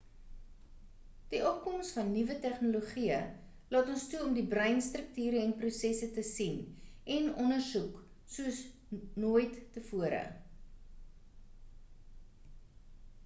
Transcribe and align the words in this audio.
die 1.31 1.39
opkoms 1.47 1.89
van 1.97 2.07
nuwe 2.13 2.37
tegnologieë 2.45 3.17
laat 3.75 3.91
ons 3.95 4.05
toe 4.13 4.21
om 4.27 4.31
die 4.37 4.45
breinstrukture 4.53 5.43
en 5.49 5.53
prosesse 5.59 6.09
te 6.15 6.23
sien 6.29 6.57
en 7.17 7.29
ondersoek 7.45 7.99
soos 8.37 8.63
not 8.95 9.21
nooit 9.27 9.55
tevore 9.77 10.23